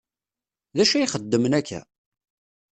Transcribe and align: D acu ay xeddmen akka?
D 0.75 0.77
acu 0.83 0.93
ay 0.97 1.07
xeddmen 1.13 1.53
akka? 1.59 1.79